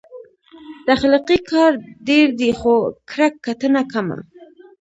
[0.87, 1.71] تخلیقي کار
[2.07, 2.75] ډېر دی، خو
[3.09, 4.17] کرهکتنه کمه